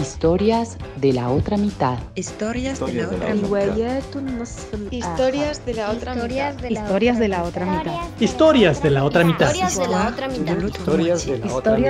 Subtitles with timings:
[0.00, 1.98] Historias de la otra mitad.
[2.14, 3.76] Historias de la otra mitad.
[4.90, 6.54] Historias de la otra mitad.
[6.60, 8.14] Historias de la otra mitad.
[8.20, 9.54] Historias de la otra mitad.
[9.54, 10.56] Historias de la otra mitad.
[10.76, 11.84] Historias de la otra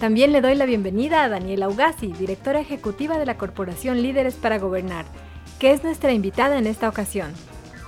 [0.00, 4.60] También le doy la bienvenida a Daniela Ugasi, directora ejecutiva de la Corporación Líderes para
[4.60, 5.06] Gobernar,
[5.58, 7.32] que es nuestra invitada en esta ocasión.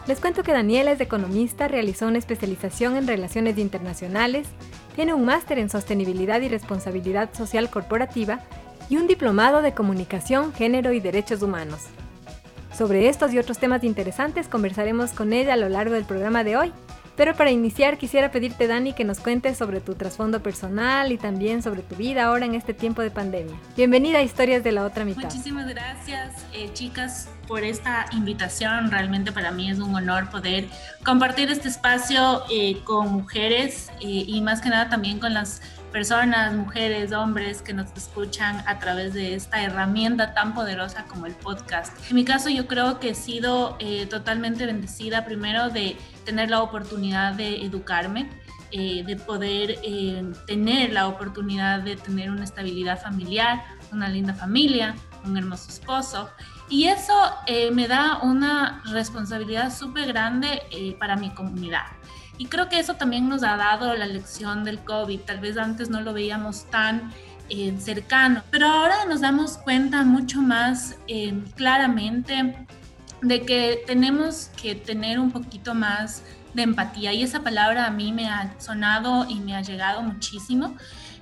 [0.08, 4.48] Les cuento que Daniela es economista, realizó una especialización en relaciones internacionales,
[4.96, 8.40] tiene un máster en sostenibilidad y responsabilidad social corporativa
[8.88, 11.82] y un diplomado de comunicación, género y derechos humanos.
[12.76, 16.56] Sobre estos y otros temas interesantes conversaremos con ella a lo largo del programa de
[16.56, 16.72] hoy.
[17.20, 21.62] Pero para iniciar quisiera pedirte, Dani, que nos cuentes sobre tu trasfondo personal y también
[21.62, 23.54] sobre tu vida ahora en este tiempo de pandemia.
[23.76, 25.24] Bienvenida a Historias de la Otra Mitad.
[25.24, 28.90] Muchísimas gracias, eh, chicas, por esta invitación.
[28.90, 30.66] Realmente para mí es un honor poder
[31.04, 36.54] compartir este espacio eh, con mujeres eh, y más que nada también con las personas,
[36.54, 41.96] mujeres, hombres que nos escuchan a través de esta herramienta tan poderosa como el podcast.
[42.08, 46.62] En mi caso yo creo que he sido eh, totalmente bendecida primero de tener la
[46.62, 48.30] oportunidad de educarme,
[48.72, 54.94] eh, de poder eh, tener la oportunidad de tener una estabilidad familiar, una linda familia,
[55.24, 56.30] un hermoso esposo.
[56.68, 57.12] Y eso
[57.72, 60.62] me da una responsabilidad súper grande
[61.00, 61.82] para mi comunidad.
[62.40, 65.20] Y creo que eso también nos ha dado la lección del COVID.
[65.20, 67.12] Tal vez antes no lo veíamos tan
[67.50, 72.66] eh, cercano, pero ahora nos damos cuenta mucho más eh, claramente
[73.20, 76.22] de que tenemos que tener un poquito más
[76.54, 77.12] de empatía.
[77.12, 80.74] Y esa palabra a mí me ha sonado y me ha llegado muchísimo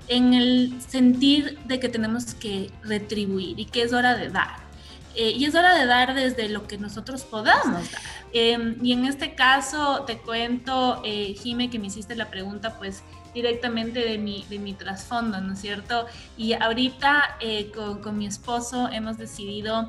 [0.06, 4.67] en el sentir de que tenemos que retribuir y que es hora de dar.
[5.14, 8.02] Eh, y es hora de dar desde lo que nosotros podamos dar.
[8.32, 13.02] Em, y en este caso te cuento, eh, Jime, que me hiciste la pregunta, pues
[13.34, 16.06] directamente de mi, de mi trasfondo, ¿no es cierto?
[16.36, 19.88] Y ahorita eh, con, con, mi esposo hemos decidido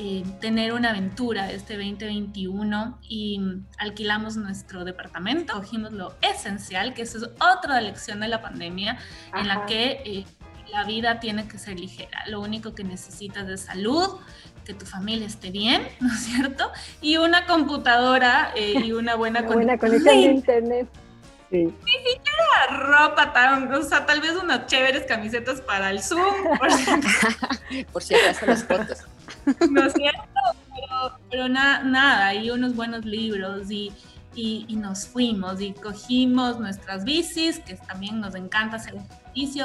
[0.00, 3.40] eh, tener una aventura este 2021 y
[3.78, 8.96] alquilamos nuestro departamento, cogimos lo esencial, que eso es otra lección de la pandemia,
[9.34, 10.24] en la que
[10.72, 12.24] la vida tiene que ser ligera.
[12.26, 14.20] Lo único que necesitas es salud,
[14.64, 16.70] que tu familia esté bien, ¿no es cierto?
[17.00, 20.88] Y una computadora eh, y una buena, una buena conexión de internet.
[21.50, 21.64] Sí.
[21.64, 26.34] Ni siquiera ropa tan, o sea, tal vez unas chéveres camisetas para el Zoom.
[27.90, 28.98] Por si acaso las fotos.
[29.70, 30.22] ¿No es cierto?
[30.74, 33.92] Pero, pero nada, y unos buenos libros y,
[34.34, 38.96] y, y, nos fuimos y cogimos nuestras bicis, que también nos encanta hacer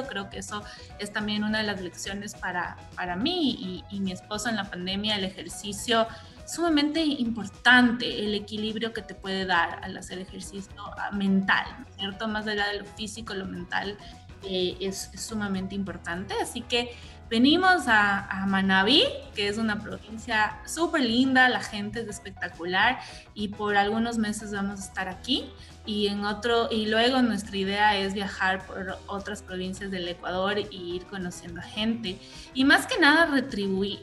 [0.08, 0.64] Creo que eso
[1.00, 5.16] es también una de las lecciones para, para mí y, mi esposo en la pandemia,
[5.16, 6.08] el ejercicio
[6.46, 11.66] sumamente importante el equilibrio que te puede dar al hacer ejercicio ah, mental,
[11.98, 12.28] ¿cierto?
[12.28, 13.98] Más allá de lo físico, lo mental
[14.44, 16.34] eh, es, es, sumamente importante.
[16.42, 16.94] Así que
[17.30, 23.00] venimos a, a Manabí, que es una provincia súper linda, la gente es espectacular
[23.34, 25.50] y por algunos meses vamos a estar aquí
[25.86, 30.68] y en otro y luego nuestra idea es viajar por otras provincias del Ecuador e
[30.72, 32.20] ir conociendo a gente
[32.54, 34.02] y más que nada retribuir.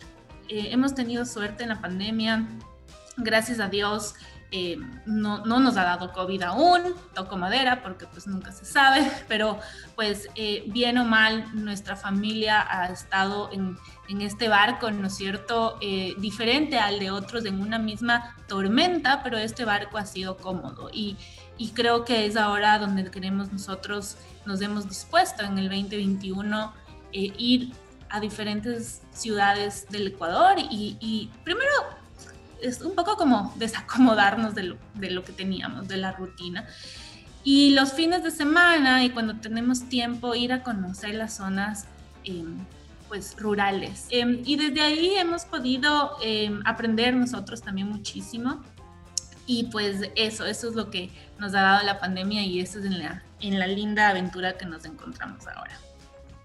[0.48, 2.46] Eh, hemos tenido suerte en la pandemia,
[3.16, 4.14] gracias a Dios.
[4.52, 6.82] Eh, no, no, nos ha dado COVID aún,
[7.14, 9.60] toco madera porque pues nunca se sabe, pero
[9.94, 13.78] pues eh, bien o mal nuestra familia ha estado en,
[14.08, 15.78] en este barco, ¿no es cierto?
[16.18, 21.16] diferente al de otros en una misma tormenta, pero este barco ha sido cómodo y,
[21.60, 24.16] y creo que es ahora donde queremos nosotros,
[24.46, 26.72] nos hemos dispuesto en el 2021
[27.12, 27.72] eh, ir
[28.08, 31.70] a diferentes ciudades del Ecuador y, primero
[32.62, 36.66] es un poco como desacomodarnos de lo, de lo, que teníamos, de la rutina.
[37.44, 41.84] Y los fines de semana y cuando tenemos tiempo ir a conocer las zonas
[42.24, 42.56] em,
[43.08, 44.06] pues rurales.
[44.08, 48.62] Em, y desde ahí hemos podido em, aprender nosotros también muchísimo.
[49.52, 51.10] Y pues eso, eso es lo que
[51.40, 54.64] nos ha dado la pandemia y eso es en la, en la linda aventura que
[54.64, 55.76] nos encontramos ahora.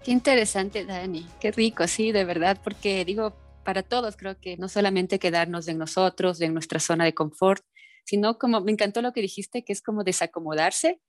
[0.02, 1.24] Qué interesante, Dani.
[1.38, 5.78] Qué rico, sí, de verdad, porque digo, para todos creo que no solamente quedarnos en
[5.78, 7.64] nosotros, en nuestra zona de confort,
[8.04, 11.00] sino como me encantó lo que dijiste, que es como desacomodarse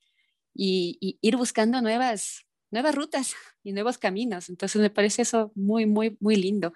[0.54, 3.34] y, ir buscando nuevas, nuevas rutas
[3.64, 4.50] y nuevos caminos.
[4.50, 6.74] Entonces me parece eso muy, muy, muy lindo.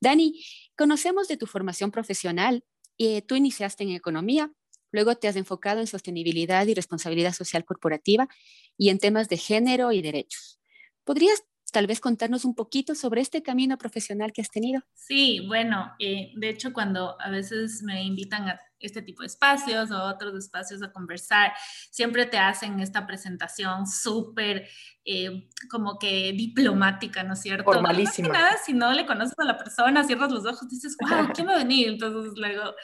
[0.00, 0.40] Dani,
[0.78, 2.62] conocemos de tu formación profesional.
[2.96, 4.52] y tú iniciaste en economía,
[4.90, 8.28] luego te has enfocado en sostenibilidad y responsabilidad social corporativa
[8.76, 10.60] y en temas de género y derechos.
[11.04, 14.82] ¿Podrías tal vez contarnos un poquito sobre este camino profesional que has tenido.
[14.94, 19.90] Sí, bueno, eh, de hecho cuando a veces me invitan a este tipo de espacios
[19.90, 21.52] o otros espacios a conversar,
[21.90, 24.66] siempre te hacen esta presentación súper
[25.04, 27.64] eh, como que diplomática, ¿no es cierto?
[27.64, 28.28] Formalísima.
[28.28, 31.46] No nada, si no le conoces a la persona, cierras los ojos, dices, wow, ¿quién
[31.46, 31.88] va a venir?
[31.88, 32.74] Entonces luego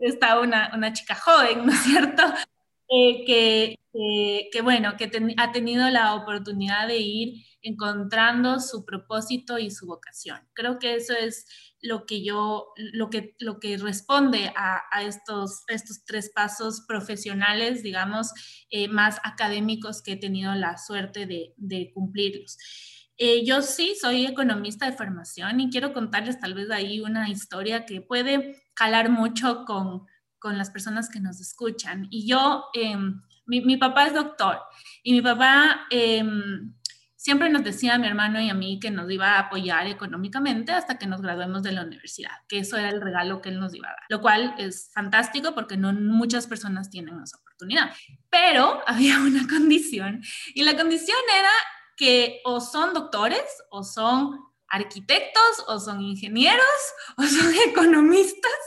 [0.00, 2.22] está una, una chica joven, ¿no es cierto?
[2.88, 3.78] Eh, que,
[4.52, 10.38] que, bueno, que ha tenido la oportunidad de ir encontrando su propósito y su vocación.
[10.52, 11.46] Creo que eso es
[11.80, 18.32] lo que yo, lo que, lo que responde a, estos, estos tres pasos profesionales, digamos,
[18.70, 22.58] eh, más académicos que he tenido la suerte de, de cumplirlos.
[23.24, 27.86] Eh, yo sí soy economista de formación y quiero contarles tal vez ahí una historia
[27.86, 30.08] que puede calar mucho con,
[30.40, 32.08] con las personas que nos escuchan.
[32.10, 34.58] Y yo, em, mi, mi, papá es doctor
[35.04, 36.74] y mi papá em,
[37.14, 40.72] siempre nos decía a mi hermano y a mí que nos iba a apoyar económicamente
[40.72, 43.72] hasta que nos graduemos de la universidad, que eso era el regalo que él nos
[43.72, 47.92] iba a dar, lo cual es fantástico porque no muchas personas tienen esa oportunidad.
[48.30, 50.24] Pero había una condición
[50.56, 51.50] y la condición era
[52.02, 56.82] que o son doctores o son arquitectos o son ingenieros
[57.16, 58.60] o son economistas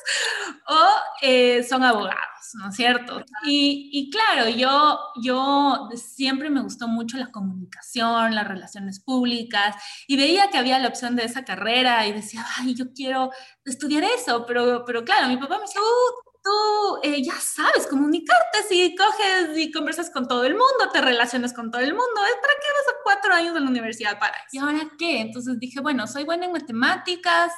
[0.70, 0.88] o
[1.22, 3.26] eh, son abogados, ¿no es cierto?
[3.44, 9.76] Y, claro, yo, yo siempre me gustó mucho la comunicación, las relaciones públicas
[10.08, 13.32] y veía que había la opción de esa carrera y decía, ay, yo quiero
[13.66, 18.60] estudiar eso, pero, pero claro, mi papá me decía, uh, tú eh, ya sabes comunicarte,
[18.70, 22.32] si coges y conversas con todo el mundo, te relacionas con todo el mundo, ¿para
[22.32, 24.48] qué vas a cuatro años de la universidad para eso?
[24.52, 25.22] ¿Y ahora qué?
[25.22, 27.52] Entonces dije, bueno, soy buena en matemáticas,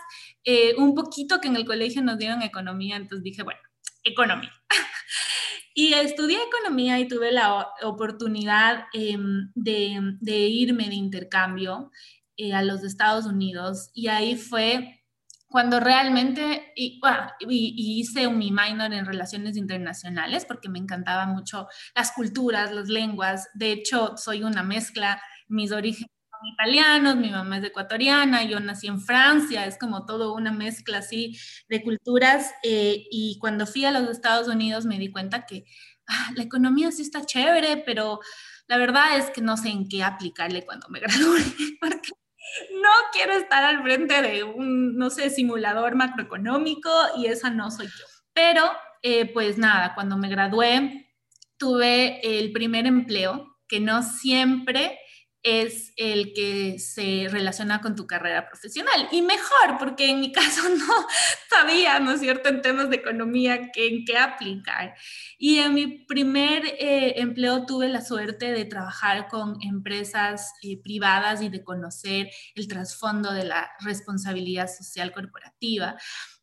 [0.45, 3.59] eh, un poquito que en el colegio nos dieron economía, entonces dije, bueno,
[4.05, 4.53] economía.
[5.75, 11.91] y estudié economía y tuve la oportunidad em, de, de, irme de intercambio
[12.37, 14.96] eh, a los Estados Unidos y ahí fue
[15.49, 16.99] cuando realmente y,
[17.49, 23.49] hice mi minor en relaciones internacionales porque me encantaba mucho las culturas, las lenguas.
[23.53, 28.87] De hecho, soy una mezcla, mis orígenes son italianos, mi mamá es ecuatoriana, yo nací
[28.87, 31.37] en Francia, es como todo una mezcla así
[31.69, 32.51] de culturas.
[32.63, 35.65] Eh, y cuando fui a los Estados Unidos me di cuenta que
[36.07, 38.19] ah, la economía sí está chévere, pero
[38.67, 41.39] la verdad es que no sé en qué aplicarle cuando me gradúe,
[41.79, 42.11] porque
[42.81, 47.87] no quiero estar al frente de un, no sé, simulador macroeconómico y esa no soy
[47.87, 48.05] yo.
[48.33, 48.63] Pero,
[49.01, 51.13] eh, pues nada, cuando me gradué,
[51.57, 54.99] tuve el primer empleo, que no siempre
[55.43, 59.07] es el que se relaciona con tu carrera profesional.
[59.11, 61.07] Y mejor, porque en mi caso no
[61.49, 64.95] sabía, ¿no es cierto?, en temas de economía en qué aplicar.
[65.37, 71.41] Y en mi primer eh, empleo tuve la suerte de trabajar con empresas eh, privadas
[71.41, 75.97] y de conocer el trasfondo de la responsabilidad social corporativa.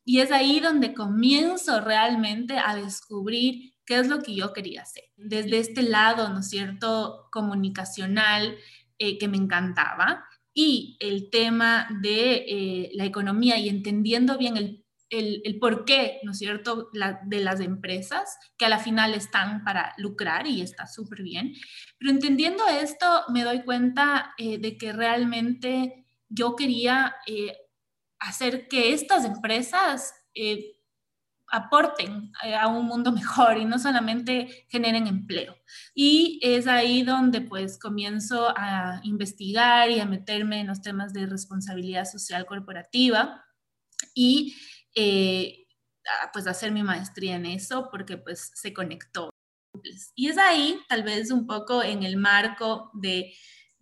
[0.05, 5.05] Y es ahí donde comienzo realmente a descubrir qué es lo que yo quería hacer.
[5.17, 8.57] Desde este lado, ¿no es cierto?, comunicacional,
[8.99, 14.85] eh, que me encantaba y el tema de eh, la economía y entendiendo bien el,
[15.11, 19.95] el, el porqué, ¿no es cierto?, de las empresas, que a la final están para
[19.99, 21.55] lucrar y está súper bien.
[21.99, 27.17] Pero entendiendo esto, me doy cuenta eh, de que realmente yo quería
[28.19, 30.15] hacer que estas empresas
[31.55, 35.57] aporten eh, a un mundo mejor y no solamente generen empleo.
[35.95, 41.27] Y es ahí donde pues comienzo a investigar y a meterme en los temas de
[41.27, 43.45] responsabilidad social corporativa
[44.15, 44.55] y
[44.95, 45.67] eh,
[46.33, 49.31] pues hacer mi maestría en eso porque pues se conectó.
[50.15, 53.33] Y es ahí tal vez un poco en el marco de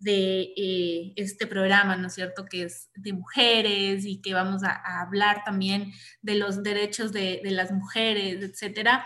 [0.03, 5.01] de eh, este programa, ¿no es cierto?, que es de mujeres y que vamos a,
[5.01, 5.91] hablar también
[6.21, 9.05] de los derechos de, las mujeres, etcétera.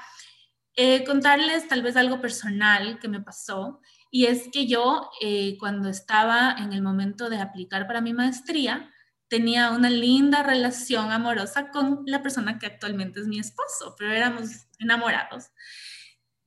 [0.75, 5.89] Eh, contarles tal vez algo personal que me pasó y es que yo eh, cuando
[5.89, 8.91] estaba en el momento de aplicar para mi maestría,
[9.27, 14.67] tenía una linda relación amorosa con la persona que actualmente es mi esposo, pero éramos
[14.79, 15.45] enamorados.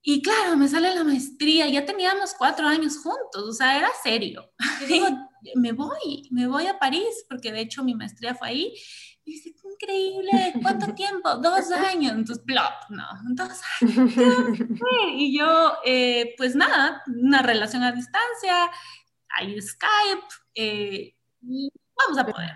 [0.02, 4.50] Y claro, me sale la maestría, ya teníamos cuatro años juntos, o sea, era serio.
[4.88, 5.06] digo,
[5.56, 8.74] me voy, me voy a París, porque de hecho mi maestría fue ahí.
[9.24, 11.36] Y dice, increíble, ¿cuánto tiempo?
[11.36, 12.12] Dos años.
[12.12, 14.12] Entonces, plop, no, dos años.
[15.16, 18.70] Y yo, eh, pues nada, una relación a distancia,
[19.28, 22.50] hay Skype, eh, y vamos a poder.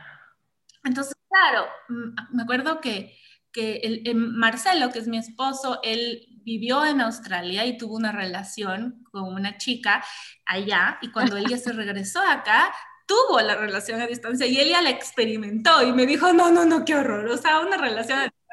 [0.82, 3.16] Entonces, claro, mm, me acuerdo que,
[3.54, 9.04] que el, Marcelo, que es mi esposo, él vivió en Australia y tuvo una relación
[9.10, 10.04] con una chica
[10.44, 12.74] allá y cuando ella se regresó acá,
[13.06, 16.66] tuvo la relación a distancia y él ya la experimentó y me dijo, no, no,
[16.66, 18.44] no, qué horror, o sea, una relación a distancia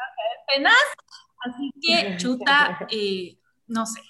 [0.55, 0.63] es
[1.45, 4.01] así que chuta, eh, no sé.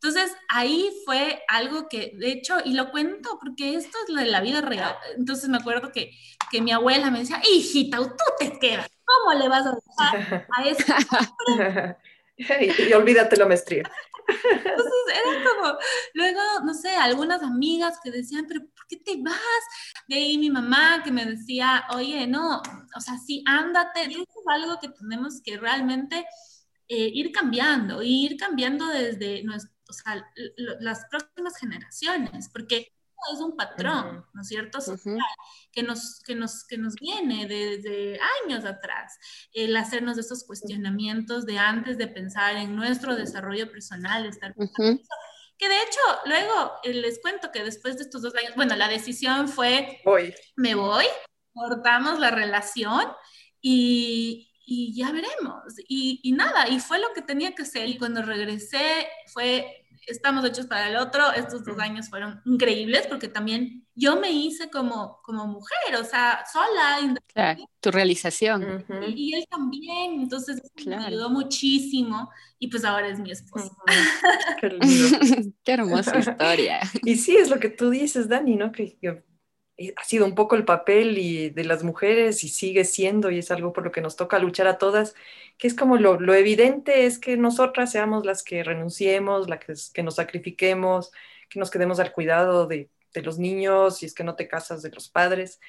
[0.00, 4.26] Entonces ahí fue algo que, de hecho, y lo cuento porque esto es lo de
[4.26, 4.96] la vida real.
[5.16, 6.12] Entonces me acuerdo que,
[6.52, 10.64] que mi abuela me decía, hijita, tú te quedas, ¿cómo le vas a dejar a
[10.68, 11.96] ese
[12.88, 13.90] y, olvídate la maestría.
[14.28, 15.78] Entonces era como,
[16.14, 19.62] luego, no sé, algunas amigas que decían, pero ¿por qué te vas?
[20.06, 22.62] De ahí mi mamá que me decía, oye, no,
[22.94, 24.02] o sea, sí, ándate.
[24.02, 26.24] Eso es algo que tenemos que realmente
[26.88, 30.24] eh, ir cambiando, ir cambiando desde nuestro, o sea,
[30.80, 32.92] las próximas generaciones, porque
[33.32, 34.80] es un patrón, ¿no es cierto?
[34.80, 35.18] Social,
[35.72, 39.18] que, nos, que, nos, que nos viene desde años atrás.
[39.52, 44.54] El hacernos esos cuestionamientos de antes de pensar en nuestro desarrollo personal, estar
[45.58, 48.88] que de hecho, luego eh, les cuento que después de estos dos años, bueno, la
[48.88, 50.32] decisión fue, voy.
[50.54, 51.04] me voy,
[51.52, 53.02] cortamos la relación
[53.60, 55.62] y, y ya veremos.
[55.88, 57.88] Y, y, nada, y fue lo que tenía que ser.
[57.88, 61.32] Y cuando regresé fue estamos hechos para el otro.
[61.32, 66.44] Estos dos años fueron increíbles porque también yo me hice como, como mujer, o sea,
[66.50, 67.14] sola.
[67.32, 68.84] Claro, tu realización.
[69.14, 73.76] y, él también, entonces me ayudó muchísimo y pues ahora es mi esposo.
[74.60, 75.18] Qué lindo.
[75.64, 76.80] Qué hermosa historia.
[77.04, 78.72] Y sí, es lo que tú dices, Dani, ¿no?
[78.72, 79.24] Que, que
[79.96, 83.50] ha sido un poco el papel y de las mujeres y sigue siendo y es
[83.50, 85.14] algo por lo que nos toca luchar a todas,
[85.56, 89.74] que es como lo, lo evidente es que nosotras seamos las que renunciemos, las que,
[89.94, 91.12] que, nos sacrifiquemos,
[91.48, 94.82] que nos quedemos al cuidado de, de los niños y es que no te casas
[94.82, 95.60] de los padres,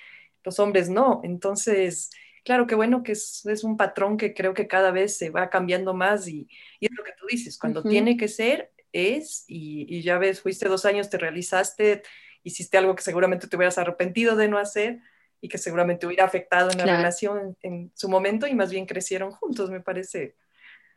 [0.43, 1.21] los hombres no.
[1.23, 2.09] Entonces,
[2.43, 5.51] claro que bueno que es, es, un patrón que creo que cada vez se va
[5.51, 6.47] cambiando más y,
[6.79, 10.41] y es lo que tú dices, cuando tiene que ser, es y, y ya ves,
[10.41, 12.01] fuiste dos años, te realizaste
[12.49, 14.99] hiciste algo que seguramente te hubieras arrepentido de no hacer
[15.41, 19.31] y que seguramente hubiera afectado en la relación en, su momento y más bien crecieron
[19.31, 20.35] juntos, me parece.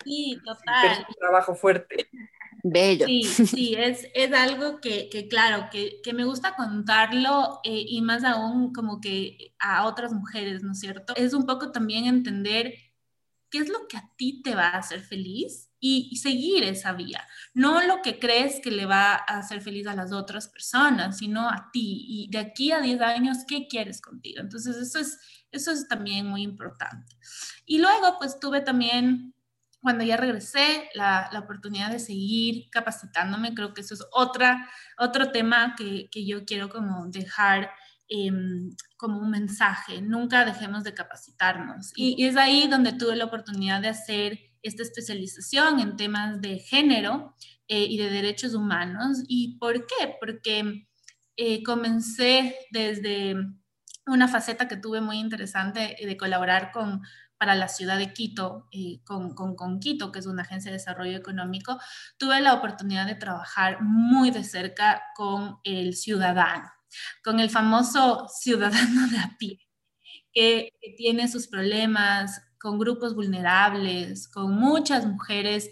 [0.04, 1.06] Sí, total.
[1.08, 2.08] un trabajo fuerte.
[2.64, 3.06] Bello.
[3.06, 8.02] Sí, sí, es, es algo que, que claro, que, que, me gusta contarlo eh, y
[8.02, 11.14] más aún como que a otras mujeres, ¿no es cierto?
[11.16, 12.74] Es un poco también entender
[13.52, 17.26] qué es lo que a ti te va a hacer feliz y, seguir esa vía.
[17.52, 21.50] No lo que crees que le va a hacer feliz a las otras personas, sino
[21.50, 22.06] a ti.
[22.08, 24.40] Y de aquí a 10 años, ¿qué quieres contigo?
[24.40, 25.18] Entonces, eso es,
[25.50, 27.14] eso es también muy importante.
[27.66, 29.34] Y luego, pues tuve también,
[29.82, 33.52] cuando ya regresé, la, la oportunidad de seguir capacitándome.
[33.52, 37.70] Creo que eso es otra, otro tema que, que yo quiero como dejar
[38.12, 40.02] em, como un mensaje.
[40.02, 41.92] Nunca dejemos de capacitarnos.
[41.96, 46.58] Y, y es ahí donde tuve la oportunidad de hacer esta especialización en temas de
[46.58, 47.34] género
[47.68, 49.24] eh, y de derechos humanos.
[49.28, 50.16] ¿Y por qué?
[50.20, 50.86] Porque
[51.36, 53.34] eh, comencé desde
[54.06, 57.02] una faceta que tuve muy interesante de colaborar con
[57.38, 60.76] para la ciudad de Quito, eh, con, con, con, Quito, que es una agencia de
[60.78, 61.76] desarrollo económico,
[62.16, 66.70] tuve la oportunidad de trabajar muy de cerca con el ciudadano,
[67.24, 69.58] con el famoso ciudadano de a pie,
[70.32, 75.70] que, tiene sus problemas, con grupos vulnerables, con muchas mujeres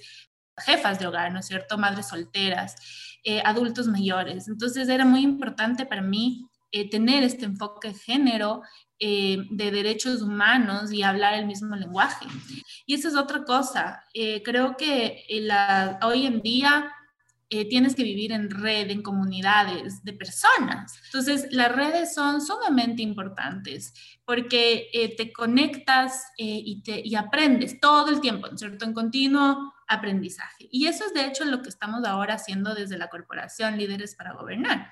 [0.58, 1.78] jefas de hogar, ¿no es cierto?
[1.78, 2.76] Madres solteras,
[3.24, 4.48] eh, adultos mayores.
[4.48, 8.62] Entonces era muy importante para mí eh, tener este enfoque de género,
[8.98, 12.26] eh, de derechos humanos y hablar el mismo lenguaje.
[12.86, 14.04] Y esa es otra cosa.
[14.44, 15.24] creo que
[16.02, 16.92] hoy en día
[17.52, 21.00] eh, tienes que vivir en red, en comunidades de personas.
[21.07, 23.92] Entonces, las redes son sumamente importantes
[24.25, 28.85] porque eh, te conectas eh, y, y aprendes todo el tiempo, ¿cierto?
[28.85, 30.69] En continuo aprendizaje.
[30.71, 34.35] Y eso es de hecho lo que estamos ahora haciendo desde la corporación Líderes para
[34.35, 34.88] Gobernar.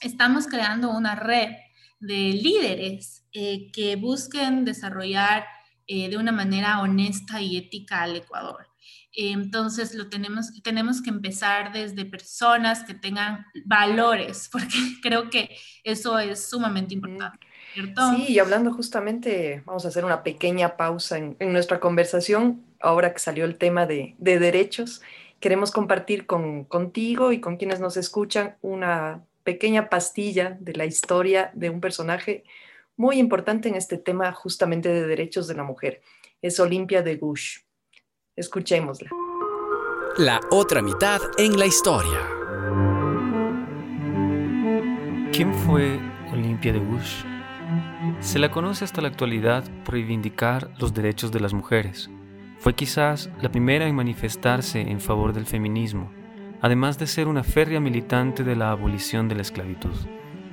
[0.00, 1.52] estamos creando una red
[2.00, 5.46] de líderes que busquen desarrollar
[5.86, 8.73] de una manera honesta y ética al Ecuador.
[9.12, 16.18] Entonces, lo tenemos, tenemos que empezar desde personas que tengan valores, porque creo que eso
[16.18, 17.46] es sumamente importante.
[17.74, 23.18] Sí, y hablando justamente, vamos a hacer una pequeña pausa en, nuestra conversación, ahora que
[23.18, 25.02] salió el tema de, derechos,
[25.40, 31.50] queremos compartir con, contigo y con quienes nos escuchan una pequeña pastilla de la historia
[31.54, 32.44] de un personaje
[32.96, 36.00] muy importante en este tema justamente de derechos de la mujer.
[36.42, 37.58] Es Olimpia de Gush.
[38.36, 39.10] Escuchémosla.
[40.18, 42.18] La otra mitad en la historia.
[45.32, 46.00] ¿Quién fue
[46.32, 47.24] Olimpia de Gush?
[48.18, 52.10] Se la conoce hasta la actualidad por reivindicar los derechos de las mujeres.
[52.58, 56.10] Fue quizás la primera en manifestarse en favor del feminismo,
[56.60, 59.94] además de ser una férrea militante de la abolición de la esclavitud.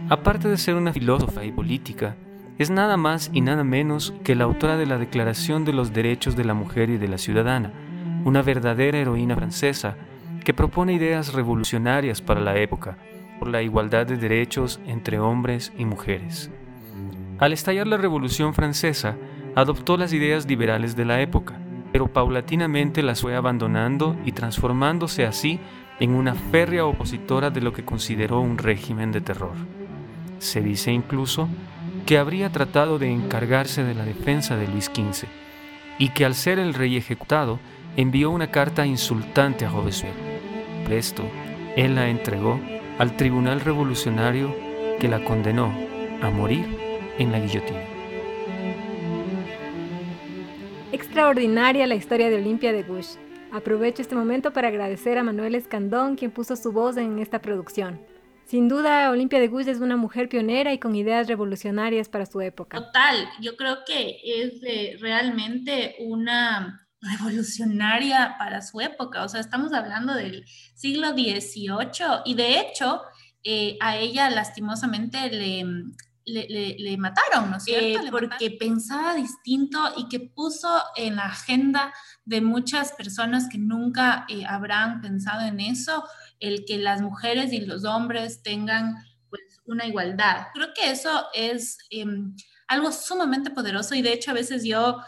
[0.07, 2.15] Aparte de ser una filósofa y política,
[2.61, 6.35] es nada más y nada menos que la autora de la Declaración de los Derechos
[6.35, 7.71] de la Mujer y de la Ciudadana,
[8.23, 9.95] una verdadera heroína francesa
[10.43, 12.97] que propone ideas revolucionarias para la época
[13.39, 16.51] por la igualdad de derechos entre hombres y mujeres.
[17.39, 19.17] Al estallar la Revolución Francesa,
[19.55, 21.57] adoptó las ideas liberales de la época,
[21.91, 25.59] pero paulatinamente las fue abandonando y transformándose así
[25.99, 29.55] en una férrea opositora de lo que consideró un régimen de terror.
[30.37, 31.49] Se dice incluso
[32.05, 35.27] que habría tratado de encargarse de la defensa de Luis XV
[35.97, 37.59] y que al ser el rey ejecutado
[37.97, 40.15] envió una carta insultante a Robespierre.
[40.85, 41.23] Presto,
[41.75, 42.59] él la entregó
[42.97, 44.55] al tribunal revolucionario
[44.99, 45.73] que la condenó
[46.21, 46.65] a morir
[47.17, 47.79] en la guillotina.
[50.91, 53.15] Extraordinaria la historia de Olimpia de Bush.
[53.51, 57.99] Aprovecho este momento para agradecer a Manuel Escandón, quien puso su voz en esta producción.
[58.51, 62.41] Sin duda, Olimpia de Gush es una mujer pionera y con ideas revolucionarias para su
[62.41, 62.79] época.
[62.79, 69.23] Total, yo creo que es realmente una revolucionaria para su época.
[69.23, 70.43] O sea, estamos hablando del
[70.75, 73.01] siglo XVIII y de hecho
[73.45, 75.63] eh, a ella lastimosamente le,
[76.25, 78.05] le, mataron, ¿no es cierto?
[78.05, 81.93] Eh, porque pensaba distinto y que puso en la agenda
[82.25, 86.03] de muchas personas que nunca eh, habrán pensado en eso,
[86.39, 88.95] el que las mujeres y los hombres tengan
[89.29, 90.47] pues una igualdad.
[90.53, 92.35] Creo que eso es em,
[92.67, 95.01] algo sumamente poderoso y de hecho a veces yo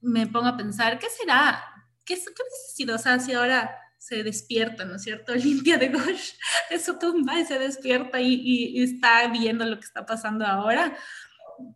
[0.00, 1.64] me pongo a pensar, ¿qué será?
[2.04, 2.96] ¿Qué, qué hubiese sido?
[2.96, 5.34] O sea, si ahora se despierta, ¿no es cierto?
[5.34, 6.32] Limpia de Gosh
[6.70, 10.96] de su tumba y se despierta y, está viendo lo que está pasando ahora.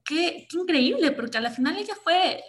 [0.05, 2.43] Qué, qué, increíble, porque a la final ella fue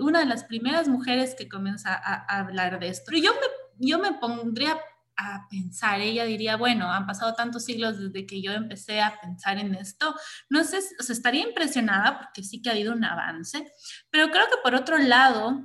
[0.00, 3.12] una de las primeras mujeres que comienza a, hablar de esto.
[3.14, 4.78] Y yo me, yo me pondría
[5.16, 9.58] a pensar, ella diría, bueno, han pasado tantos siglos desde que yo empecé a pensar
[9.58, 10.14] en esto,
[10.48, 13.70] no sé, o sea, estaría impresionada porque sí que ha habido un avance,
[14.10, 15.62] pero creo que por otro lado,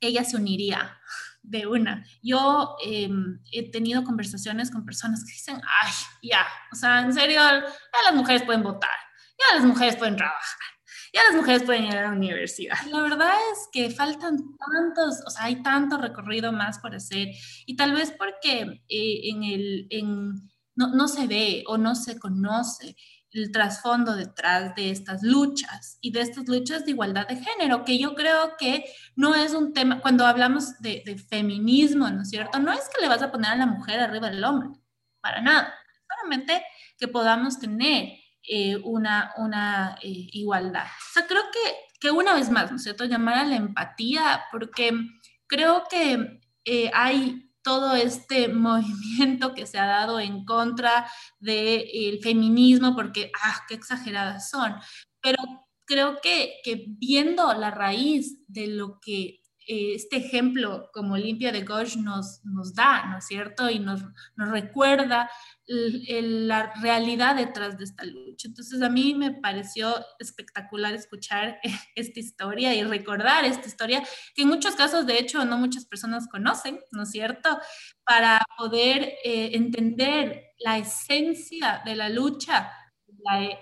[0.00, 0.96] ella se uniría
[1.42, 2.04] de una.
[2.22, 5.92] Yo em, he tenido conversaciones con personas que dicen, ay,
[6.22, 8.90] ya, o sea, en serio, ya las mujeres pueden votar,
[9.38, 10.58] ya las mujeres pueden trabajar,
[11.12, 12.76] ya las mujeres pueden ir a la universidad.
[12.90, 17.28] La verdad es que faltan tantos, o sea, hay tanto recorrido más por hacer
[17.66, 20.32] y tal vez porque eh, en el, en,
[20.74, 22.96] no, no se ve o no se conoce
[23.32, 27.98] el trasfondo detrás de estas luchas y de estas luchas de igualdad de género, que
[27.98, 28.84] yo creo que
[29.16, 32.58] no es un tema, cuando hablamos de, feminismo, ¿no es cierto?
[32.58, 34.68] No es que le vas a poner a la mujer arriba del hombre,
[35.20, 35.74] para nada,
[36.08, 36.62] solamente
[36.98, 40.84] que podamos tener eh, una, una eh, igualdad.
[40.84, 43.04] O sea, creo que, que una vez más, ¿no es cierto?
[43.04, 44.92] Llamar a la empatía, porque
[45.46, 51.06] creo que eh, hay todo este movimiento que se ha dado en contra
[51.38, 54.74] del feminismo, porque, ah, qué exageradas son.
[55.20, 55.38] Pero
[55.84, 61.98] creo que, que viendo la raíz de lo que este ejemplo como Limpia de Gauche
[61.98, 63.70] nos, nos da, ¿no es cierto?
[63.70, 64.02] Y nos,
[64.36, 65.30] nos recuerda
[65.66, 68.48] la realidad detrás de esta lucha.
[68.48, 71.60] Entonces a mí me pareció espectacular escuchar
[71.94, 74.02] esta historia y recordar esta historia,
[74.34, 77.58] que en muchos casos de hecho no muchas personas conocen, ¿no es cierto?
[78.04, 82.72] Para poder eh, entender la esencia de la lucha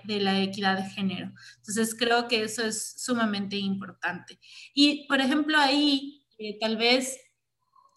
[0.03, 1.31] de la equidad de género.
[1.57, 4.39] Entonces creo que eso es sumamente importante.
[4.73, 7.17] Y por ejemplo ahí eh, tal vez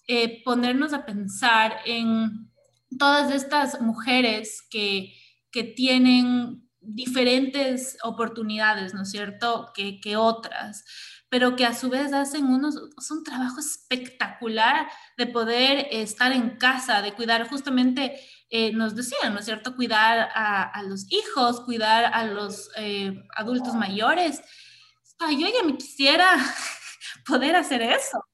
[0.06, 2.50] eh, ponernos a pensar en
[2.98, 5.14] todas estas mujeres que,
[5.50, 10.84] que tienen diferentes oportunidades, ¿no es cierto?, que, que otras
[11.28, 12.76] pero que a su vez hacen unos,
[13.10, 19.40] un trabajo espectacular de poder estar en casa, de cuidar justamente, eh, nos decían, ¿no
[19.40, 24.42] es cierto?, cuidar a, los hijos, cuidar a los eh, adultos mayores.
[25.20, 26.36] yo ya me quisiera
[27.26, 28.24] poder hacer eso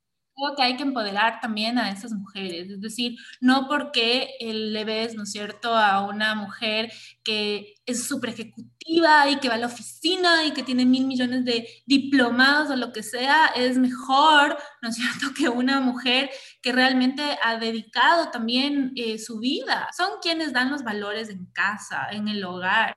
[0.57, 5.25] que hay que empoderar también a esas mujeres, es decir, no porque le ves, ¿no
[5.25, 10.45] es cierto?, a una mujer que es súper ejecutiva y que va a la oficina
[10.47, 14.97] y que tiene mil millones de diplomados o lo que sea, es mejor, ¿no es
[14.97, 16.31] cierto?, que una mujer
[16.63, 19.89] que realmente ha dedicado también eh, su vida.
[19.97, 22.97] Son quienes dan los valores en casa, en el hogar.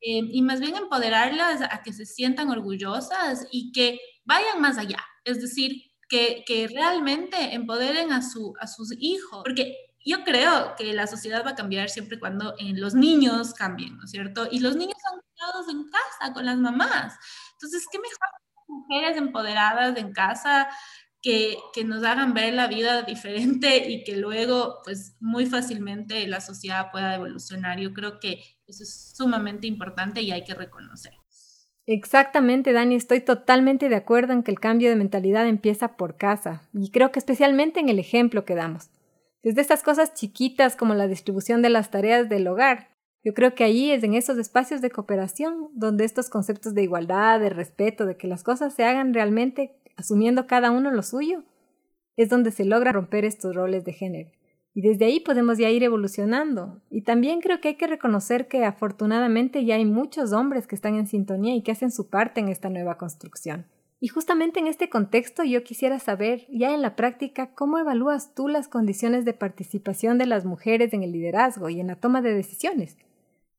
[0.00, 4.98] Eh, y más bien empoderarlas a que se sientan orgullosas y que vayan más allá.
[5.24, 11.06] Es decir, que, realmente empoderen a, su, a sus hijos, porque yo creo que la
[11.06, 14.46] sociedad va a cambiar siempre cuando eh, los niños cambien, ¿no es cierto?
[14.50, 17.14] Y los niños son criados en casa con las mamás.
[17.52, 18.28] Entonces, ¿qué mejor
[18.68, 20.68] mujeres empoderadas en casa
[21.22, 26.40] que, que, nos hagan ver la vida diferente y que luego, pues, muy fácilmente la
[26.40, 27.80] sociedad pueda evolucionar?
[27.80, 31.14] Yo creo que eso es sumamente importante y hay que reconocer.
[31.86, 36.62] Exactamente, Dani, estoy totalmente de acuerdo en que el cambio de mentalidad empieza por casa,
[36.72, 38.88] y creo que especialmente en el ejemplo que damos.
[39.42, 42.88] Desde estas cosas chiquitas como la distribución de las tareas del hogar,
[43.22, 47.40] yo creo que ahí es en esos espacios de cooperación donde estos conceptos de igualdad,
[47.40, 51.42] de respeto, de que las cosas se hagan realmente asumiendo cada uno lo suyo,
[52.16, 54.30] es donde se logra romper estos roles de género.
[54.74, 56.82] Y desde ahí podemos ya ir evolucionando.
[56.90, 60.96] Y también creo que hay que reconocer que afortunadamente ya hay muchos hombres que están
[60.96, 63.66] en sintonía y que hacen su parte en esta nueva construcción.
[64.00, 68.48] Y justamente en este contexto yo quisiera saber, ya en la práctica, cómo evalúas tú
[68.48, 72.34] las condiciones de participación de las mujeres en el liderazgo y en la toma de
[72.34, 72.98] decisiones.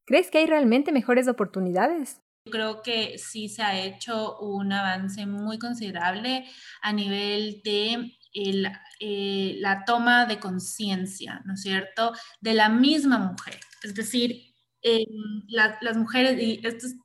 [0.06, 2.21] ¿Crees que hay realmente mejores oportunidades?
[2.51, 6.45] Creo que sí se ha hecho un avance muy considerable
[6.82, 13.60] a nivel de eh, la toma de conciencia, ¿no es cierto?, de la misma mujer.
[13.84, 14.54] Es decir,
[15.48, 16.95] las mujeres, y esto es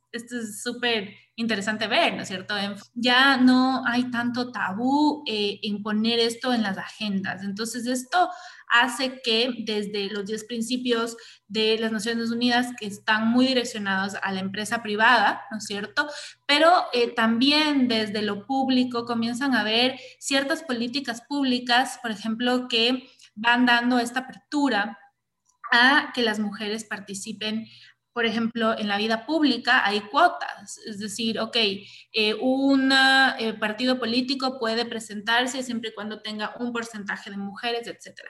[0.62, 2.54] súper interesante ver, ¿no es cierto?
[2.94, 7.42] Ya no hay tanto tabú eh, en poner esto en las agendas.
[7.42, 8.28] Entonces, esto
[8.68, 11.16] hace que desde los 10 principios
[11.48, 16.08] de las Naciones Unidas, que están muy direccionados a la empresa privada, ¿no es cierto?
[16.46, 23.08] Pero eh, también desde lo público comienzan a haber ciertas políticas públicas, por ejemplo, que
[23.34, 24.98] van dando esta apertura
[25.72, 27.66] a que las mujeres participen
[28.12, 31.56] por ejemplo, en la vida pública hay cuotas, es decir, ok,
[32.12, 37.86] eh, un eh, partido político puede presentarse siempre y cuando tenga un porcentaje de mujeres,
[37.86, 38.20] etc.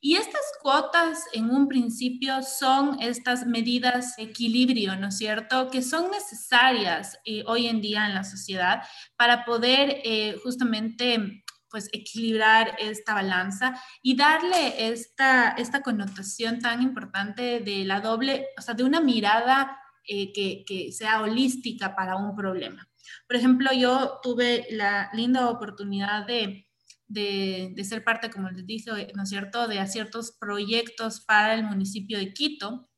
[0.00, 5.80] Y estas cuotas en un principio son estas medidas de equilibrio, ¿no es cierto?, que
[5.80, 8.82] son necesarias eh, hoy en día en la sociedad
[9.16, 10.02] para poder
[10.42, 11.43] justamente
[11.74, 18.62] pues equilibrar esta balanza y darle esta, esta connotación tan importante de la doble, o
[18.62, 22.88] sea, de una mirada eh, que, que, sea holística para un problema.
[23.26, 26.68] Por ejemplo, yo tuve la linda oportunidad de,
[27.08, 32.18] de, ser parte, como les dije, ¿no es cierto?, de ciertos proyectos para el municipio
[32.18, 32.88] de Quito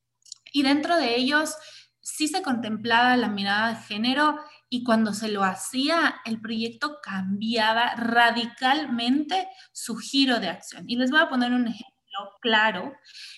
[0.53, 1.55] y dentro de ellos
[2.03, 7.95] sí se contemplaba la mirada de género y cuando se lo hacía, el proyecto cambiaba
[7.95, 10.85] radicalmente su giro de acción.
[10.89, 11.97] Y les voy a poner un ejemplo
[12.41, 12.93] claro,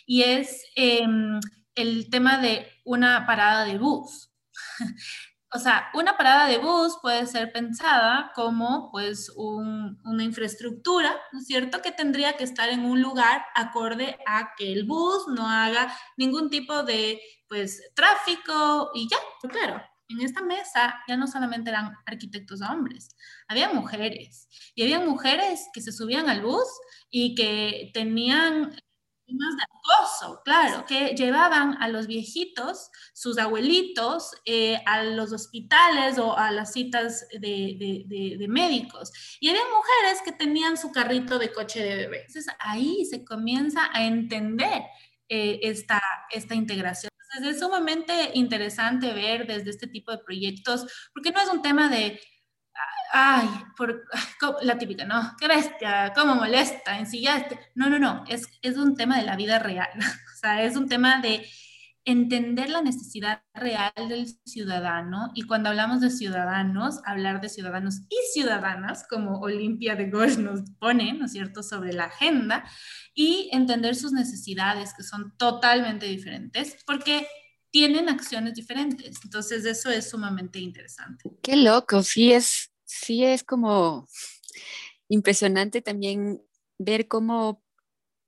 [0.07, 1.41] y es em,
[1.75, 4.31] el tema de una parada de bus.
[5.53, 11.47] o sea, una parada de bus puede ser pensada como pues una infraestructura, ¿no es
[11.47, 15.93] cierto?, que tendría que estar en un lugar acorde a que el bus no haga
[16.17, 19.17] ningún tipo de pues tráfico y ya,
[19.49, 23.15] claro, en esta mesa ya no solamente eran arquitectos hombres,
[23.47, 24.49] había mujeres.
[24.75, 26.69] Y había mujeres que se subían al bus
[27.11, 28.75] y que tenían
[29.27, 36.19] temas de acoso, claro, que llevaban a los viejitos, sus abuelitos, eh, a los hospitales
[36.19, 39.13] o a las citas de, médicos.
[39.41, 42.21] Y había mujeres que tenían su carrito de coche de bebé.
[42.27, 44.83] Entonces ahí se comienza a entender
[45.29, 47.11] eh, esta, esta integración
[47.45, 52.21] es sumamente interesante ver desde este tipo de proyectos, porque no es un tema de,
[53.13, 54.05] ay, por,
[54.63, 55.37] la típica, ¿no?
[55.39, 57.59] Qué bestia, cómo molesta, ensillaste.
[57.75, 59.91] No, no, no, es, es un tema de la vida real.
[60.39, 61.45] O sea, es un tema de
[62.09, 68.17] entender la necesidad real del ciudadano y cuando hablamos de ciudadanos, hablar de ciudadanos y
[68.33, 72.65] ciudadanas, como Olimpia de Gauche nos pone, ¿no es cierto?, sobre la agenda
[73.15, 77.29] y entender sus necesidades que son totalmente diferentes, porque
[77.71, 79.21] tienen acciones diferentes.
[79.23, 81.31] Entonces, eso es sumamente interesante.
[81.43, 84.09] Qué loco, sí es, sí es como
[85.09, 86.43] impresionante también
[86.79, 87.63] ver cómo,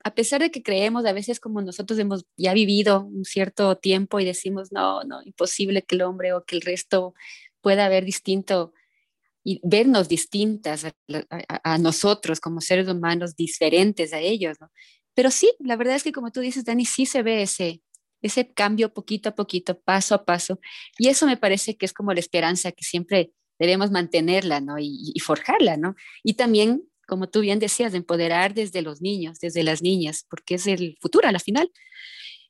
[0.02, 4.20] a pesar de que creemos a veces como nosotros hemos ya vivido un cierto tiempo
[4.20, 7.14] y decimos, no, no, imposible que el hombre o que el resto
[7.60, 8.72] pueda ver distinto
[9.42, 14.70] y vernos distintas a, nosotros como seres humanos diferentes a ellos, ¿no?
[15.14, 17.82] Pero sí, la verdad es que como tú dices, Dani, sí se ve ese,
[18.22, 20.60] ese cambio poquito a poquito, paso a paso,
[20.98, 24.78] y eso me parece que es como la esperanza que siempre debemos mantenerla, ¿no?
[24.78, 25.94] Y, y forjarla, ¿no?
[26.22, 30.68] Y también, como tú bien decías, empoderar desde los niños, desde las niñas, porque es
[30.68, 31.68] el futuro a la final.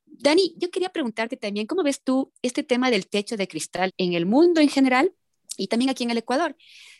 [0.04, 4.12] Dani, yo quería preguntarte también, ¿cómo ves tú este tema del techo de cristal en
[4.12, 5.14] el mundo en general
[5.56, 6.54] y también aquí en el Ecuador.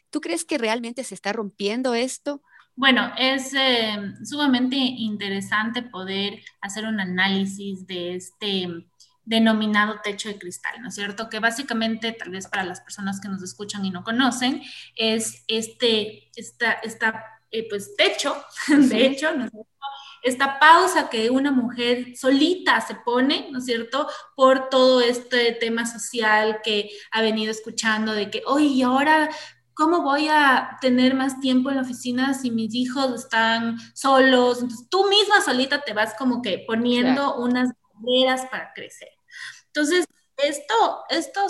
[0.08, 2.42] ¿Tú crees que realmente se está rompiendo esto?
[2.76, 8.68] Bueno, es eh, sumamente interesante poder hacer un análisis de este
[9.26, 11.28] denominado techo de cristal, ¿no es cierto?
[11.28, 14.62] Que básicamente, tal vez para las personas que nos escuchan y no conocen,
[14.96, 18.36] es este, esta, esta eh, pues, techo,
[18.68, 19.70] de hecho, ¿no es cierto?
[20.22, 25.86] esta pausa que una mujer solita se pone, ¿no es cierto?, por todo este tema
[25.86, 29.30] social que ha venido escuchando de que, oye, ahora
[29.80, 34.60] ¿cómo voy a tener más tiempo en la oficina si mis hijos están solos?
[34.60, 39.08] Entonces tú misma solita te vas como que poniendo unas barreras para crecer.
[39.68, 40.04] Entonces,
[40.36, 41.40] esto, esto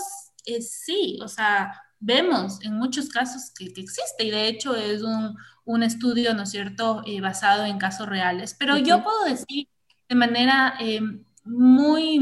[0.44, 5.02] es, sí, o sea, vemos en muchos casos que, que, existe y de hecho es
[5.02, 8.54] un, un estudio, ¿no es cierto?, eh, basado en casos reales.
[8.58, 9.68] Pero yo puedo decir
[10.08, 11.00] de manera eh,
[11.44, 12.20] muy,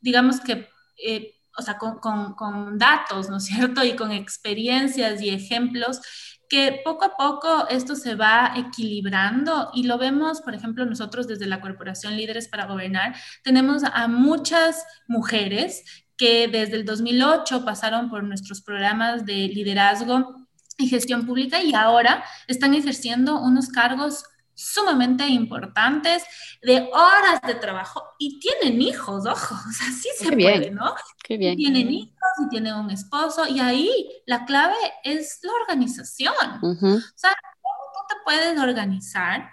[0.00, 0.68] digamos que,
[1.02, 6.00] eh, o sea, con, con, con, datos, ¿no es cierto?, y con experiencias y ejemplos,
[6.48, 11.46] que poco a poco esto se va equilibrando y lo vemos, por ejemplo, nosotros desde
[11.46, 15.84] la Corporación Líderes para Gobernar, tenemos a muchas mujeres
[16.16, 20.47] que desde el 2008 pasaron por nuestros programas de liderazgo
[20.78, 26.24] y gestión pública y ahora están ejerciendo unos cargos sumamente importantes
[26.62, 30.94] de horas de trabajo y tienen hijos, ojo, o sea, sí se puede, ¿no?
[31.22, 31.56] Qué bien.
[31.56, 36.34] tienen hijos y tienen un esposo y ahí la clave es la organización.
[36.62, 36.74] O
[37.14, 39.48] sea, ¿cómo tú te puedes organizar?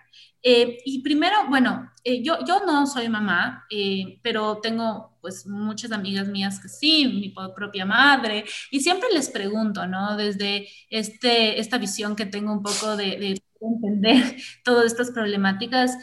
[0.48, 5.92] Eh, y primero, bueno, eh, yo, yo no soy mamá, eh, pero tengo pues muchas
[5.92, 10.16] amigas mías que sí, mi propia madre, y siempre les pregunto, ¿no?
[10.16, 15.98] Desde este, esta visión que tengo un poco de, de entender todas estas problemáticas,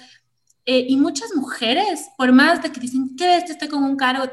[0.64, 3.50] y muchas mujeres, por más de que dicen, ¿qué ves?
[3.50, 4.24] Estoy con un cargo,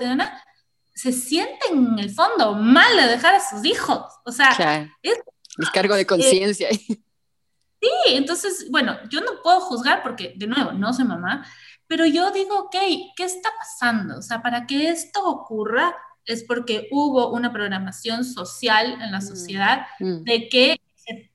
[0.94, 4.06] se sienten en el fondo mal de dejar a sus hijos.
[4.26, 4.52] O sea,
[5.02, 5.18] es,
[5.74, 6.70] cargo de conciencia.
[7.82, 11.46] Sí, entonces, bueno, yo no puedo juzgar porque, de nuevo, no soy mamá,
[11.88, 12.76] pero yo digo, ok,
[13.16, 14.18] ¿qué está pasando?
[14.18, 19.22] O sea, para que esto ocurra es porque hubo una programación social en la mm,
[19.22, 20.24] sociedad mm.
[20.24, 20.82] de que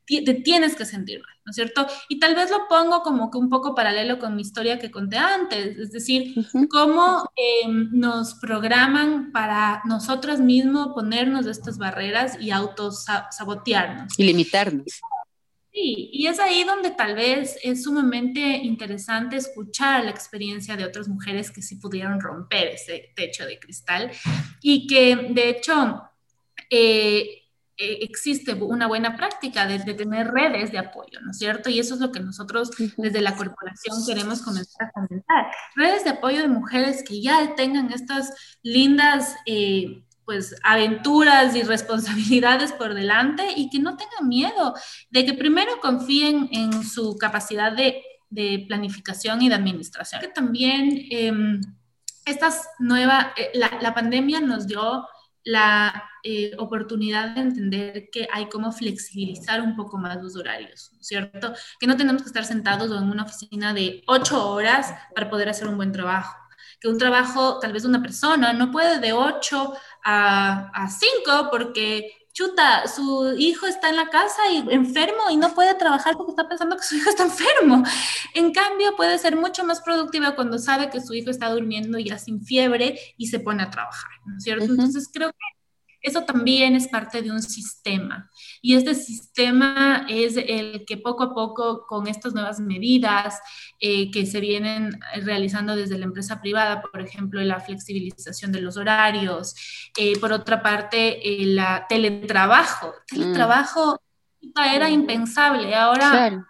[0.07, 1.87] te tienes que sentir mal, ¿no es cierto?
[2.09, 5.16] Y tal vez lo pongo como que un poco paralelo con mi historia que conté
[5.16, 6.35] antes, es decir,
[6.70, 14.18] cómo em, nos programan para nosotras mismos ponernos estas barreras y autosabotearnos.
[14.18, 15.00] Y limitarnos.
[15.75, 21.09] Sí, y es ahí donde tal vez es sumamente interesante escuchar la experiencia de otras
[21.09, 24.13] mujeres que sí pudieron romper ese techo de cristal
[24.63, 26.05] y que de hecho
[26.71, 27.43] eh,
[27.77, 31.71] eh, existe una buena práctica de, tener redes de apoyo, ¿no es cierto?
[31.71, 35.51] Y eso es lo que nosotros desde la corporación queremos comenzar a comentar.
[35.75, 38.33] Redes de apoyo de mujeres que ya tengan estas
[38.63, 39.35] lindas...
[39.45, 44.75] Eh, pues aventuras y responsabilidades por delante y que no tengan miedo,
[45.11, 48.03] de que primero confíen en su capacidad de,
[48.67, 50.21] planificación y de administración.
[50.21, 51.33] Que también eh,
[52.25, 55.07] estas nueva, eh, la, pandemia nos dio
[55.45, 61.53] la eh, oportunidad de entender que hay como flexibilizar un poco más los horarios, ¿cierto?
[61.79, 65.69] Que no tenemos que estar sentados en una oficina de ocho horas para poder hacer
[65.69, 66.35] un buen trabajo
[66.85, 69.73] que un trabajo tal vez de una persona no puede de 8
[70.05, 75.55] a, a 5 porque chuta, su hijo está en la casa y enfermo y no
[75.55, 77.85] puede trabajar porque está pensando que su hijo está enfermo.
[78.35, 82.18] En cambio, puede ser mucho más productiva cuando sabe que su hijo está durmiendo ya
[82.18, 84.64] sin fiebre y se pone a trabajar, ¿no es cierto?
[84.66, 85.63] Entonces creo que
[86.05, 88.31] eso también es parte de un sistema.
[88.61, 93.40] Y este sistema es el que poco a poco, con estas nuevas medidas
[93.81, 98.77] eh, que se vienen realizando desde la empresa privada, por ejemplo, la flexibilización de los
[98.77, 99.55] horarios,
[99.97, 102.93] eh, por otra parte, el eh, teletrabajo.
[103.11, 103.14] Mm.
[103.17, 104.03] Teletrabajo
[104.57, 106.45] era impensable, ahora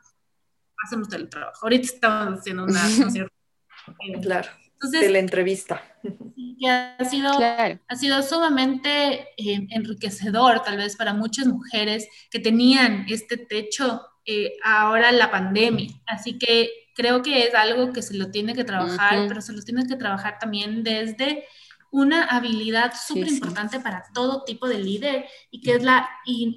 [0.85, 1.61] hacemos teletrabajo.
[1.62, 2.83] Ahorita estamos haciendo una...
[4.21, 4.49] claro
[4.90, 5.83] de la entrevista.
[6.03, 13.07] Que ha sido, ha sido sumamente eh, enriquecedor tal vez para muchas mujeres que tenían
[13.09, 15.90] este techo eh, ahora la pandemia.
[16.07, 19.62] Así que creo que es algo que se lo tiene que trabajar, pero se lo
[19.62, 21.44] tiene que trabajar también desde
[21.90, 26.09] una habilidad súper importante para todo tipo de líder y que es la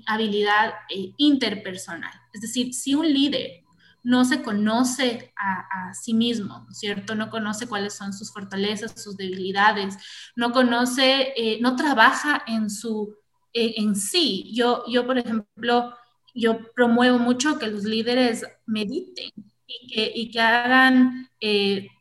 [0.08, 2.12] habilidad eh, interpersonal.
[2.34, 3.64] Es decir, si un líder
[4.08, 7.14] no se conoce a, sí mismo, ¿cierto?
[7.14, 9.98] No conoce cuáles son sus fortalezas, sus debilidades,
[10.34, 13.18] no conoce, eh, no trabaja en su,
[13.52, 14.50] eh, en sí.
[14.54, 15.94] Yo, yo, por ejemplo,
[16.34, 19.32] yo promuevo mucho que los líderes mediten
[19.68, 21.30] y que, y que hagan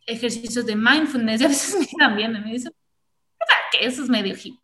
[0.06, 2.72] ejercicios de mindfulness y a veces me miran bien me dicen,
[3.72, 4.60] que eso es medio hippie.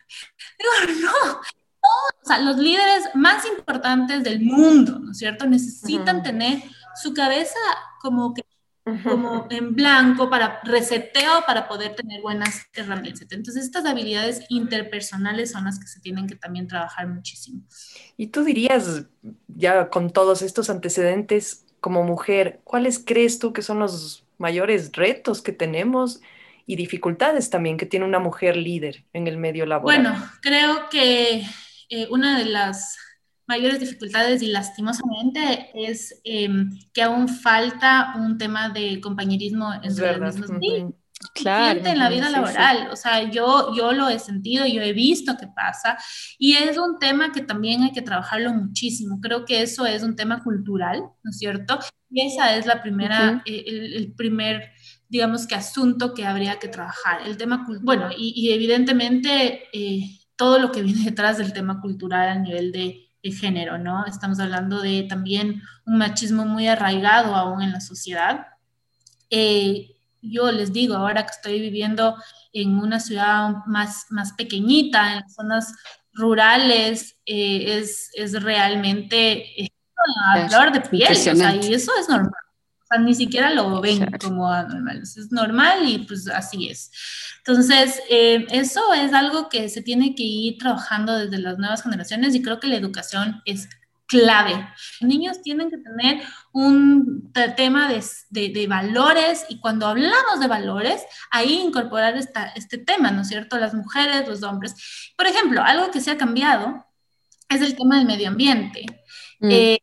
[0.59, 5.45] Digo, no, o sea, los líderes más importantes del mundo, ¿no es cierto?
[5.45, 6.63] Necesitan tener
[6.95, 7.59] su cabeza
[8.01, 8.43] como que
[9.05, 13.29] como en blanco para reseteo para poder tener buenas herramientas.
[13.31, 17.63] Entonces, estas habilidades interpersonales son las que se tienen que también trabajar muchísimo.
[18.17, 19.05] Y tú dirías,
[19.47, 25.43] ya con todos estos antecedentes como mujer, ¿cuáles crees tú que son los mayores retos
[25.43, 26.21] que tenemos
[26.67, 30.03] y dificultades también que tiene una mujer líder en el medio laboral?
[30.03, 31.45] Bueno, creo que
[31.89, 32.97] eh, una de las
[33.47, 40.37] mayores dificultades y lastimosamente es em, que aún falta un tema de compañerismo entre los
[40.37, 40.95] mismos
[41.35, 45.37] Claro, en la vida laboral, o sea, yo, yo lo he sentido, yo he visto
[45.39, 45.97] que pasa
[46.39, 49.21] y es un tema que también hay que trabajarlo muchísimo.
[49.21, 51.79] Creo que eso es un tema cultural, ¿no es cierto?
[52.11, 54.73] Y esa es la primera, eh, el, primer
[55.09, 57.21] digamos que asunto que habría que trabajar.
[57.27, 62.39] El tema, bueno, y, evidentemente eh, todo lo que viene detrás del tema cultural a
[62.39, 64.05] nivel de, género, ¿no?
[64.07, 68.49] Estamos hablando de también un machismo muy arraigado aún en la sociedad.
[69.31, 72.17] Eh, yo les digo, ahora que estoy viviendo
[72.53, 75.75] en una ciudad más, más pequeñita, en zonas
[76.13, 79.71] rurales, eh, es, es, realmente
[80.35, 82.33] a flor de piel, o sea, y eso es normal
[83.01, 86.91] ni siquiera lo ven como anormal, es normal y pues así es.
[87.39, 92.35] Entonces, eh, eso es algo que se tiene que ir trabajando desde las nuevas generaciones
[92.35, 93.69] y creo que la educación es
[94.07, 94.69] clave.
[95.01, 101.03] Los niños tienen que tener un tema de, de, valores y cuando hablamos de valores,
[101.31, 103.59] ahí incorporar esta, este tema, ¿no es cierto?
[103.59, 104.75] Las mujeres, los hombres.
[105.17, 106.85] Por ejemplo, algo que se ha cambiado
[107.49, 108.85] es el tema del medio ambiente.
[109.41, 109.51] Mm.
[109.51, 109.79] Eh,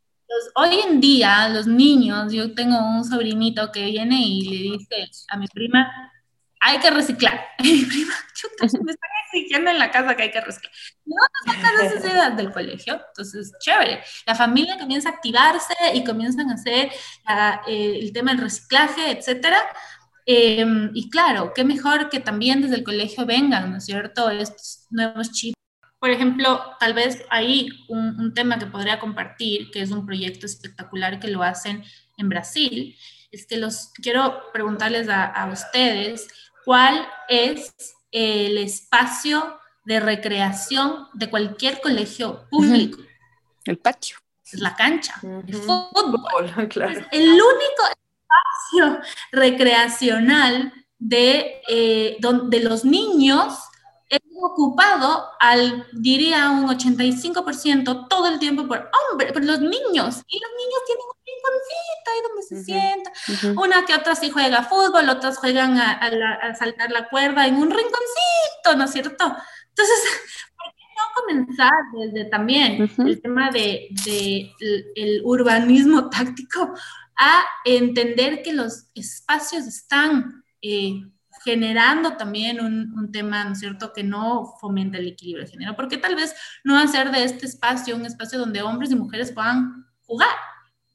[0.56, 5.38] hoy en día, los niños, yo tengo un sobrinito que viene y le dice a
[5.38, 6.12] mi prima,
[6.60, 7.40] hay que reciclar.
[7.60, 10.72] Y mi prima, chuta, me están exigiendo en la casa que hay que reciclar.
[11.06, 11.16] No,
[11.46, 13.02] no sacas esa edad del colegio.
[13.10, 14.04] Entonces, chévere.
[14.26, 16.92] La familia comienza a activarse y comienzan a hacer
[17.68, 19.62] eh, el tema del reciclaje, etcétera.
[20.26, 24.30] Em, y claro, qué mejor que también desde el colegio vengan, ¿no es cierto?
[24.30, 25.59] Estos nuevos chips
[26.00, 31.20] por ejemplo, tal vez ahí un, tema que podría compartir, que es un proyecto espectacular
[31.20, 31.84] que lo hacen
[32.18, 32.96] en Brasil,
[33.32, 36.28] es que los quiero preguntarles a, ustedes
[36.64, 37.74] cuál es
[38.12, 43.00] el espacio de recreación de cualquier colegio público.
[43.66, 44.18] El patio.
[44.52, 46.20] Es la cancha, el fútbol.
[46.70, 47.06] Claro.
[47.12, 47.84] el único
[48.72, 49.00] espacio
[49.32, 53.69] recreacional de, eh, de los niños
[54.42, 60.24] ocupado al, diría, un 85% todo el tiempo por hombres, por los niños.
[60.28, 63.58] Y los niños tienen un rinconcito ahí donde se sientan.
[63.58, 68.76] Una que otra sí juega fútbol, otras juegan a, saltar la cuerda en un rinconcito,
[68.78, 69.26] ¿no es cierto?
[69.70, 70.00] Entonces,
[70.58, 74.52] ¿por qué no comenzar desde también el tema de, de
[74.96, 76.74] el urbanismo táctico
[77.18, 80.44] a entender que los espacios están...
[80.62, 81.02] Eh,
[81.44, 85.98] generando también un, tema, ¿no es cierto?, que no fomenta el equilibrio de género, porque
[85.98, 90.36] tal vez no hacer de este espacio un espacio donde hombres y mujeres puedan jugar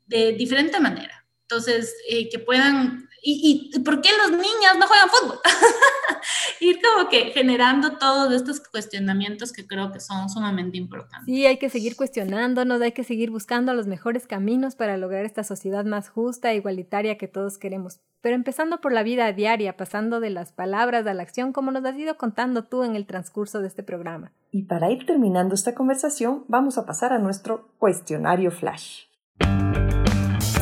[0.07, 1.27] de diferente manera.
[1.43, 5.39] Entonces, eh, que puedan ¿Y, por qué los niños no juegan fútbol?
[6.61, 11.25] Ir como que generando todos estos cuestionamientos que creo que son sumamente importantes.
[11.25, 15.43] Sí, hay que seguir cuestionándonos, hay que seguir buscando los mejores caminos para lograr esta
[15.43, 18.01] sociedad más justa e igualitaria que todos queremos.
[18.21, 21.85] Pero empezando por la vida diaria, pasando de las palabras a la acción, como nos
[21.87, 24.33] has ido contando tú en el transcurso de este programa.
[24.51, 29.05] Y para ir terminando esta conversación, vamos a pasar a nuestro cuestionario flash.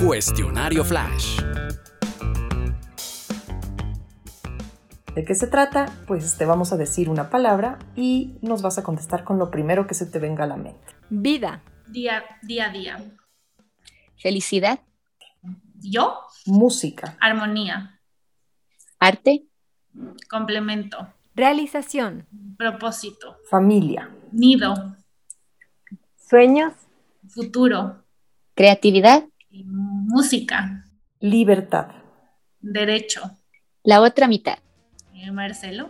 [0.05, 1.41] Cuestionario flash.
[5.15, 5.93] ¿De qué se trata?
[6.07, 9.87] Pues te vamos a decir una palabra y nos vas a contestar con lo primero
[9.87, 10.95] que se te venga a la mente.
[11.11, 11.63] Vida.
[11.87, 13.05] Día, día a día.
[14.17, 14.81] Felicidad.
[15.81, 16.19] Yo.
[16.47, 17.19] Música.
[17.21, 18.01] Armonía.
[18.99, 19.45] Arte.
[20.31, 21.13] Complemento.
[21.35, 22.27] Realización.
[22.57, 23.37] Propósito.
[23.51, 24.09] Familia.
[24.33, 24.97] Nido.
[26.17, 26.73] Sueños.
[27.29, 28.03] Futuro.
[28.55, 29.25] Creatividad.
[29.51, 30.87] Música.
[31.21, 31.89] Libertad.
[32.61, 33.21] Derecho.
[33.83, 34.59] La otra mitad.
[35.23, 35.89] Eh, Marcelo.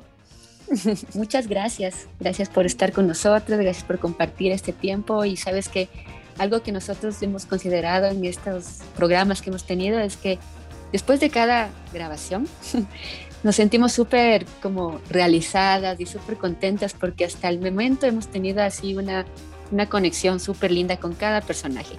[1.15, 2.07] Muchas gracias.
[2.21, 5.89] Gracias por estar con nosotros, gracias por compartir este tiempo y sabes que
[6.39, 10.39] algo que nosotros hemos considerado en estos programas que hemos tenido es que
[10.93, 12.47] después de cada grabación
[13.43, 18.97] nos sentimos súper como realizadas y súper contentas porque hasta el momento hemos tenido así
[18.97, 19.25] una,
[19.71, 21.97] una conexión súper linda con cada personaje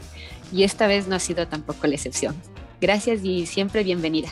[0.52, 2.36] y esta vez no ha sido tampoco la excepción.
[2.80, 4.30] Gracias y siempre bienvenida.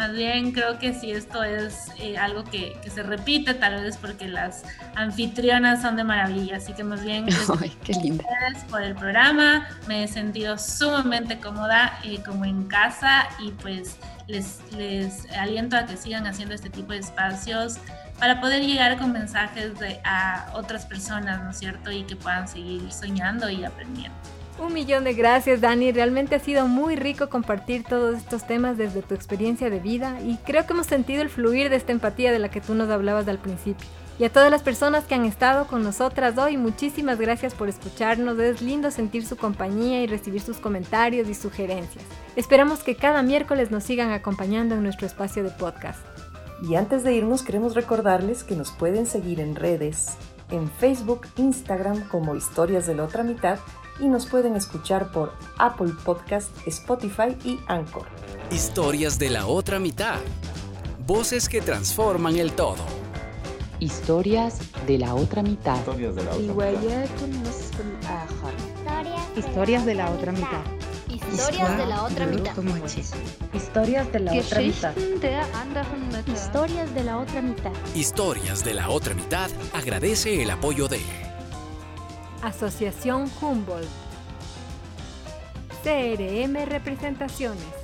[0.00, 3.98] Más bien creo que si esto es eh, algo que, que, se repite, tal vez
[3.98, 6.56] porque las anfitrionas son de maravilla.
[6.56, 7.26] Así que más bien,
[7.60, 8.24] Ay, qué linda.
[8.70, 9.68] por el programa.
[9.88, 15.84] Me he sentido sumamente cómoda eh, como en casa y pues les, les aliento a
[15.84, 17.76] que sigan haciendo este tipo de espacios
[18.18, 21.90] para poder llegar con mensajes de, a otras personas, ¿no es cierto?
[21.90, 24.16] Y que puedan seguir soñando y aprendiendo.
[24.58, 29.02] Un millón de gracias Dani, realmente ha sido muy rico compartir todos estos temas desde
[29.02, 32.38] tu experiencia de vida y creo que hemos sentido el fluir de esta empatía de
[32.38, 33.86] la que tú nos hablabas al principio.
[34.18, 38.38] Y a todas las personas que han estado con nosotras hoy, muchísimas gracias por escucharnos,
[38.38, 42.04] es lindo sentir su compañía y recibir sus comentarios y sugerencias.
[42.36, 46.00] Esperamos que cada miércoles nos sigan acompañando en nuestro espacio de podcast.
[46.68, 50.08] Y antes de irnos queremos recordarles que nos pueden seguir en redes,
[50.50, 53.58] en Facebook, Instagram como Historias de la Otra Mitad
[53.98, 58.06] y nos pueden escuchar por Apple Podcast, Spotify y Anchor.
[58.50, 60.20] Historias de la otra mitad.
[61.06, 62.84] Voces que transforman el todo.
[63.80, 65.78] Historias de la otra mitad.
[65.78, 66.70] Historias de la otra mitad.
[69.36, 70.62] Historias de la otra mitad.
[71.08, 72.52] Historias de la otra mitad.
[73.54, 76.26] Historias de la otra mitad.
[76.26, 77.72] Historias de la otra mitad.
[77.94, 81.00] Historias de la otra mitad agradece el apoyo de
[82.42, 83.86] Asociación Humboldt.
[85.82, 87.79] CRM Representaciones.